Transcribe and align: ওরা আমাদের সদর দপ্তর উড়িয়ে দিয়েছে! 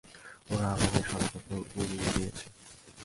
ওরা 0.49 0.67
আমাদের 0.75 1.03
সদর 1.03 1.29
দপ্তর 1.33 1.59
উড়িয়ে 1.79 2.07
দিয়েছে! 2.13 2.45